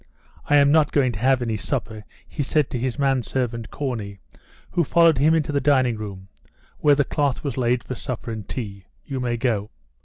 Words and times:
"I 0.49 0.55
am 0.55 0.71
not 0.71 0.91
going 0.91 1.11
to 1.11 1.19
have 1.19 1.43
any 1.43 1.57
supper," 1.57 2.03
he 2.27 2.41
said 2.41 2.71
to 2.71 2.79
his 2.79 2.97
manservant 2.97 3.69
Corney, 3.69 4.17
who 4.71 4.83
followed 4.83 5.19
him 5.19 5.35
into 5.35 5.51
the 5.51 5.61
dining 5.61 5.95
room, 5.95 6.27
where 6.79 6.95
the 6.95 7.03
cloth 7.05 7.43
was 7.43 7.55
laid 7.55 7.83
for 7.83 7.93
supper 7.93 8.31
and 8.31 8.49
tea. 8.49 8.85
"You 9.05 9.19
may 9.19 9.37
go." 9.37 9.69